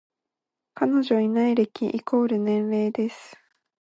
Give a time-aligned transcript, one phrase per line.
[0.73, 3.37] 彼女いない歴イコール年齢です